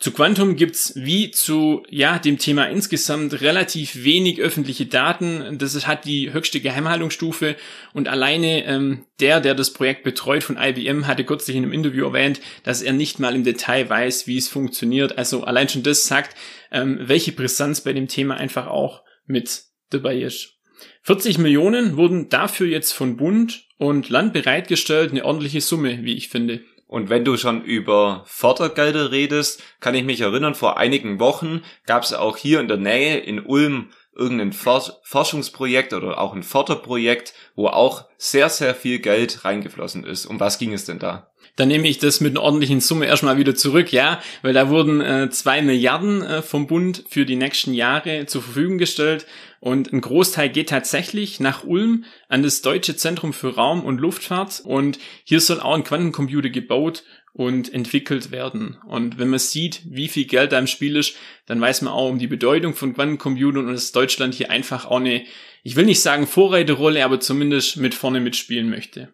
Zu 0.00 0.12
Quantum 0.12 0.56
gibt's 0.56 0.92
wie 0.96 1.30
zu 1.30 1.84
ja 1.88 2.18
dem 2.18 2.36
Thema 2.36 2.64
insgesamt 2.66 3.40
relativ 3.40 4.04
wenig 4.04 4.40
öffentliche 4.40 4.86
Daten. 4.86 5.56
Das 5.56 5.86
hat 5.86 6.04
die 6.04 6.32
höchste 6.32 6.60
Geheimhaltungsstufe 6.60 7.56
und 7.92 8.08
alleine 8.08 8.64
ähm, 8.64 9.06
der, 9.20 9.40
der 9.40 9.54
das 9.54 9.72
Projekt 9.72 10.02
betreut 10.02 10.42
von 10.42 10.58
IBM, 10.60 11.06
hatte 11.06 11.24
kürzlich 11.24 11.56
in 11.56 11.62
einem 11.62 11.72
Interview 11.72 12.06
erwähnt, 12.06 12.40
dass 12.64 12.82
er 12.82 12.92
nicht 12.92 13.20
mal 13.20 13.34
im 13.34 13.44
Detail 13.44 13.88
weiß, 13.88 14.26
wie 14.26 14.36
es 14.36 14.48
funktioniert. 14.48 15.16
Also 15.16 15.44
allein 15.44 15.68
schon 15.68 15.84
das 15.84 16.06
sagt, 16.06 16.36
ähm, 16.72 16.98
welche 17.00 17.32
Brisanz 17.32 17.80
bei 17.80 17.92
dem 17.92 18.08
Thema 18.08 18.34
einfach 18.34 18.66
auch 18.66 19.04
mit 19.26 19.62
dabei 19.90 20.18
ist. 20.18 20.54
40 21.02 21.38
Millionen 21.38 21.96
wurden 21.96 22.28
dafür 22.28 22.66
jetzt 22.66 22.92
von 22.92 23.16
Bund 23.16 23.64
und 23.78 24.08
Land 24.08 24.32
bereitgestellt, 24.32 25.10
eine 25.10 25.24
ordentliche 25.24 25.60
Summe, 25.60 26.02
wie 26.02 26.14
ich 26.14 26.28
finde. 26.28 26.60
Und 26.86 27.08
wenn 27.10 27.24
du 27.24 27.36
schon 27.36 27.64
über 27.64 28.24
Fördergelder 28.26 29.10
redest, 29.10 29.62
kann 29.80 29.94
ich 29.94 30.04
mich 30.04 30.20
erinnern, 30.20 30.54
vor 30.54 30.78
einigen 30.78 31.18
Wochen 31.18 31.62
gab 31.86 32.02
es 32.02 32.12
auch 32.12 32.36
hier 32.36 32.60
in 32.60 32.68
der 32.68 32.76
Nähe 32.76 33.18
in 33.18 33.40
Ulm 33.44 33.90
irgendein 34.16 34.52
Forschungsprojekt 34.52 35.92
oder 35.92 36.18
auch 36.18 36.34
ein 36.34 36.42
Förderprojekt, 36.42 37.34
wo 37.54 37.68
auch 37.68 38.04
sehr, 38.16 38.48
sehr 38.48 38.74
viel 38.74 38.98
Geld 38.98 39.44
reingeflossen 39.44 40.04
ist. 40.04 40.26
Um 40.26 40.40
was 40.40 40.58
ging 40.58 40.72
es 40.72 40.84
denn 40.84 40.98
da? 40.98 41.30
dann 41.56 41.68
nehme 41.68 41.88
ich 41.88 41.98
das 41.98 42.20
mit 42.20 42.32
einer 42.32 42.42
ordentlichen 42.42 42.80
Summe 42.80 43.06
erstmal 43.06 43.38
wieder 43.38 43.54
zurück, 43.54 43.92
ja, 43.92 44.20
weil 44.42 44.52
da 44.52 44.68
wurden 44.68 45.00
äh, 45.00 45.30
zwei 45.30 45.62
Milliarden 45.62 46.22
äh, 46.22 46.42
vom 46.42 46.66
Bund 46.66 47.04
für 47.08 47.24
die 47.24 47.36
nächsten 47.36 47.74
Jahre 47.74 48.26
zur 48.26 48.42
Verfügung 48.42 48.78
gestellt 48.78 49.26
und 49.60 49.92
ein 49.92 50.00
Großteil 50.00 50.48
geht 50.48 50.70
tatsächlich 50.70 51.40
nach 51.40 51.64
Ulm 51.64 52.04
an 52.28 52.42
das 52.42 52.62
Deutsche 52.62 52.96
Zentrum 52.96 53.32
für 53.32 53.54
Raum- 53.54 53.84
und 53.84 54.00
Luftfahrt 54.00 54.62
und 54.64 54.98
hier 55.24 55.40
soll 55.40 55.60
auch 55.60 55.74
ein 55.74 55.84
Quantencomputer 55.84 56.50
gebaut 56.50 57.04
und 57.34 57.74
entwickelt 57.74 58.30
werden. 58.30 58.78
Und 58.86 59.18
wenn 59.18 59.28
man 59.28 59.40
sieht, 59.40 59.82
wie 59.84 60.08
viel 60.08 60.24
Geld 60.24 60.52
da 60.52 60.58
im 60.58 60.68
Spiel 60.68 60.96
ist, 60.96 61.16
dann 61.46 61.60
weiß 61.60 61.82
man 61.82 61.92
auch 61.92 62.08
um 62.08 62.18
die 62.18 62.28
Bedeutung 62.28 62.74
von 62.74 62.94
Quantencomputern 62.94 63.66
und 63.66 63.72
dass 63.72 63.92
Deutschland 63.92 64.34
hier 64.34 64.50
einfach 64.50 64.86
auch 64.86 65.00
eine, 65.00 65.24
ich 65.64 65.74
will 65.74 65.84
nicht 65.84 66.00
sagen 66.00 66.28
Vorreiterrolle, 66.28 67.04
aber 67.04 67.18
zumindest 67.18 67.76
mit 67.76 67.94
vorne 67.94 68.20
mitspielen 68.20 68.70
möchte. 68.70 69.12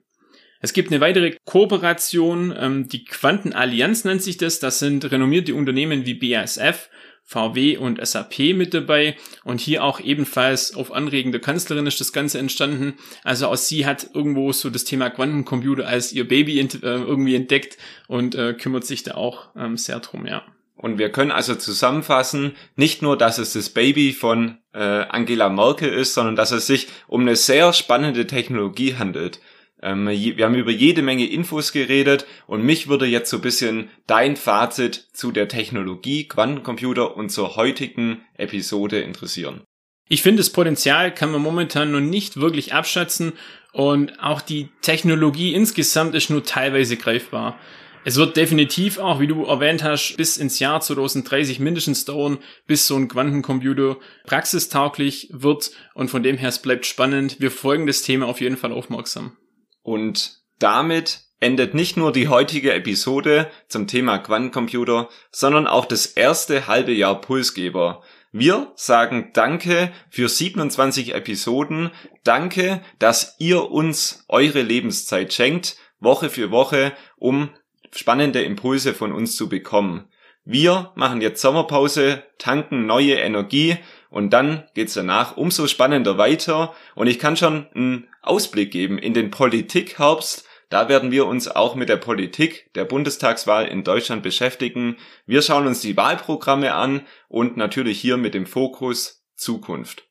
Es 0.60 0.74
gibt 0.74 0.90
eine 0.90 1.00
weitere 1.00 1.36
Kooperation, 1.46 2.54
ähm, 2.56 2.88
die 2.88 3.04
Quantenallianz 3.04 4.04
nennt 4.04 4.22
sich 4.22 4.36
das. 4.36 4.60
Das 4.60 4.78
sind 4.78 5.10
renommierte 5.10 5.54
Unternehmen 5.54 6.04
wie 6.04 6.12
BASF, 6.12 6.90
VW 7.24 7.76
und 7.76 8.04
SAP 8.04 8.54
mit 8.54 8.74
dabei 8.74 9.16
und 9.44 9.60
hier 9.60 9.84
auch 9.84 10.00
ebenfalls 10.00 10.74
auf 10.74 10.92
Anregen 10.92 11.32
der 11.32 11.40
Kanzlerin 11.40 11.86
ist 11.86 12.00
das 12.00 12.12
Ganze 12.12 12.38
entstanden. 12.38 12.94
Also 13.22 13.48
auch 13.48 13.56
sie 13.56 13.86
hat 13.86 14.10
irgendwo 14.14 14.52
so 14.52 14.68
das 14.68 14.84
Thema 14.84 15.10
Quantencomputer 15.10 15.86
als 15.86 16.12
ihr 16.12 16.26
Baby 16.26 16.58
ent 16.58 16.82
äh, 16.82 16.96
irgendwie 16.96 17.36
entdeckt 17.36 17.78
und 18.08 18.34
äh, 18.34 18.54
kümmert 18.54 18.84
sich 18.84 19.04
da 19.04 19.14
auch 19.14 19.50
ähm, 19.56 19.76
sehr 19.76 20.00
drum, 20.00 20.26
ja. 20.26 20.42
Und 20.80 20.98
wir 20.98 21.12
können 21.12 21.30
also 21.30 21.54
zusammenfassen, 21.56 22.56
nicht 22.74 23.02
nur, 23.02 23.18
dass 23.18 23.36
es 23.36 23.52
das 23.52 23.68
Baby 23.68 24.14
von 24.14 24.56
äh, 24.72 24.78
Angela 24.78 25.50
Merkel 25.50 25.92
ist, 25.92 26.14
sondern 26.14 26.36
dass 26.36 26.52
es 26.52 26.66
sich 26.66 26.88
um 27.06 27.20
eine 27.20 27.36
sehr 27.36 27.74
spannende 27.74 28.26
Technologie 28.26 28.96
handelt. 28.96 29.40
Ähm, 29.82 30.08
wir 30.08 30.44
haben 30.44 30.54
über 30.54 30.70
jede 30.70 31.02
Menge 31.02 31.26
Infos 31.26 31.72
geredet 31.72 32.26
und 32.46 32.62
mich 32.64 32.88
würde 32.88 33.06
jetzt 33.06 33.30
so 33.30 33.38
ein 33.38 33.42
bisschen 33.42 33.90
dein 34.06 34.36
Fazit 34.36 35.08
zu 35.12 35.32
der 35.32 35.48
Technologie 35.48 36.28
Quantencomputer 36.28 37.16
und 37.16 37.30
zur 37.30 37.56
heutigen 37.56 38.22
Episode 38.36 39.00
interessieren. 39.00 39.62
Ich 40.12 40.22
finde, 40.22 40.40
das 40.40 40.50
Potenzial 40.50 41.14
kann 41.14 41.30
man 41.30 41.40
momentan 41.40 41.92
noch 41.92 42.00
nicht 42.00 42.40
wirklich 42.40 42.74
abschätzen 42.74 43.32
Und 43.72 44.20
auch 44.20 44.40
die 44.40 44.68
Technologie 44.82 45.54
insgesamt 45.54 46.16
ist 46.16 46.28
nur 46.28 46.44
teilweise 46.44 46.96
greifbar. 46.96 47.56
Es 48.04 48.16
wird 48.16 48.36
definitiv 48.36 48.98
auch, 48.98 49.20
wie 49.20 49.28
du 49.28 49.44
erwähnt 49.44 49.84
hast, 49.84 50.16
bis 50.16 50.38
ins 50.38 50.58
Jahr 50.58 50.80
2030 50.80 51.60
mindestens 51.60 52.06
dauern, 52.06 52.38
bis 52.66 52.86
so 52.86 52.96
ein 52.96 53.08
Quantencomputer 53.08 53.98
praxistauglich 54.24 55.28
wird. 55.32 55.70
Und 55.94 56.10
von 56.10 56.22
dem 56.22 56.38
her, 56.38 56.48
es 56.48 56.60
bleibt 56.60 56.86
spannend. 56.86 57.36
Wir 57.38 57.50
folgen 57.50 57.86
das 57.86 58.02
Thema 58.02 58.26
auf 58.26 58.40
jeden 58.40 58.56
Fall 58.56 58.72
aufmerksam. 58.72 59.36
Und 59.82 60.40
damit 60.58 61.20
endet 61.40 61.74
nicht 61.74 61.96
nur 61.96 62.12
die 62.12 62.28
heutige 62.28 62.74
Episode 62.74 63.50
zum 63.68 63.86
Thema 63.86 64.18
Quantencomputer, 64.18 65.08
sondern 65.32 65.66
auch 65.66 65.86
das 65.86 66.06
erste 66.06 66.66
halbe 66.66 66.92
Jahr 66.92 67.20
Pulsgeber. 67.20 68.02
Wir 68.32 68.72
sagen 68.76 69.30
Danke 69.32 69.90
für 70.08 70.28
27 70.28 71.14
Episoden. 71.14 71.90
Danke, 72.22 72.82
dass 72.98 73.36
ihr 73.38 73.70
uns 73.70 74.24
eure 74.28 74.62
Lebenszeit 74.62 75.32
schenkt, 75.32 75.76
Woche 75.98 76.30
für 76.30 76.50
Woche, 76.50 76.92
um 77.16 77.50
spannende 77.92 78.42
Impulse 78.42 78.94
von 78.94 79.12
uns 79.12 79.34
zu 79.34 79.48
bekommen. 79.48 80.08
Wir 80.44 80.92
machen 80.94 81.20
jetzt 81.20 81.42
Sommerpause, 81.42 82.22
tanken 82.38 82.86
neue 82.86 83.14
Energie 83.14 83.76
und 84.10 84.30
dann 84.30 84.64
geht's 84.74 84.94
danach 84.94 85.36
umso 85.36 85.66
spannender 85.66 86.18
weiter. 86.18 86.74
Und 86.94 87.08
ich 87.08 87.18
kann 87.18 87.36
schon 87.36 87.66
einen 87.74 88.08
Ausblick 88.22 88.70
geben 88.70 88.98
in 88.98 89.14
den 89.14 89.30
Politikherbst. 89.30 90.44
Da 90.68 90.88
werden 90.88 91.10
wir 91.10 91.26
uns 91.26 91.48
auch 91.48 91.74
mit 91.74 91.88
der 91.88 91.96
Politik 91.96 92.72
der 92.74 92.84
Bundestagswahl 92.84 93.66
in 93.66 93.82
Deutschland 93.82 94.22
beschäftigen. 94.22 94.96
Wir 95.26 95.42
schauen 95.42 95.66
uns 95.66 95.80
die 95.80 95.96
Wahlprogramme 95.96 96.74
an 96.74 97.06
und 97.28 97.56
natürlich 97.56 98.00
hier 98.00 98.16
mit 98.16 98.34
dem 98.34 98.46
Fokus 98.46 99.24
Zukunft. 99.34 100.04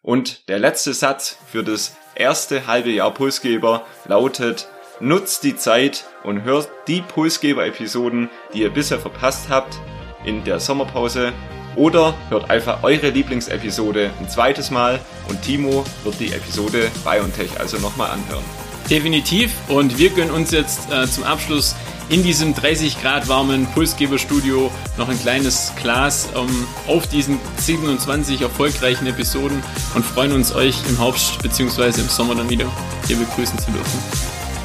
Und 0.00 0.48
der 0.48 0.58
letzte 0.58 0.94
Satz 0.94 1.38
für 1.50 1.62
das 1.62 1.96
erste 2.14 2.66
halbe 2.66 2.90
Jahr 2.90 3.12
Pulsgeber 3.12 3.86
lautet, 4.06 4.68
nutzt 5.00 5.44
die 5.44 5.56
Zeit 5.56 6.04
und 6.24 6.44
hört 6.44 6.70
die 6.86 7.02
Pulsgeber-Episoden, 7.02 8.30
die 8.54 8.62
ihr 8.62 8.70
bisher 8.70 8.98
verpasst 8.98 9.48
habt 9.48 9.78
in 10.24 10.44
der 10.44 10.60
Sommerpause. 10.60 11.32
Oder 11.78 12.14
hört 12.28 12.50
einfach 12.50 12.82
eure 12.82 13.10
Lieblingsepisode 13.10 14.10
ein 14.18 14.28
zweites 14.28 14.70
Mal 14.72 14.98
und 15.28 15.40
Timo 15.42 15.84
wird 16.02 16.18
die 16.18 16.32
Episode 16.32 16.90
BioNTech 17.04 17.60
also 17.60 17.78
nochmal 17.78 18.10
anhören. 18.10 18.42
Definitiv. 18.90 19.52
Und 19.68 19.96
wir 19.96 20.10
gönnen 20.10 20.32
uns 20.32 20.50
jetzt 20.50 20.90
äh, 20.90 21.06
zum 21.06 21.22
Abschluss 21.22 21.76
in 22.08 22.24
diesem 22.24 22.54
30 22.54 23.00
Grad 23.00 23.28
warmen 23.28 23.66
Pulsgeberstudio 23.66 24.72
noch 24.96 25.08
ein 25.08 25.20
kleines 25.20 25.72
Glas 25.80 26.28
ähm, 26.34 26.66
auf 26.88 27.06
diesen 27.06 27.38
27 27.58 28.42
erfolgreichen 28.42 29.06
Episoden 29.06 29.62
und 29.94 30.04
freuen 30.04 30.32
uns, 30.32 30.52
euch 30.54 30.82
im 30.88 30.98
Herbst 30.98 31.40
bzw. 31.42 32.00
im 32.00 32.08
Sommer 32.08 32.34
dann 32.34 32.50
wieder 32.50 32.66
hier 33.06 33.18
begrüßen 33.18 33.58
zu 33.58 33.70
dürfen. 33.70 34.00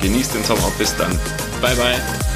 Genießt 0.02 0.34
den 0.34 0.44
Sommer. 0.44 0.72
Bis 0.80 0.96
dann. 0.96 1.12
Bye 1.62 1.76
bye. 1.76 2.33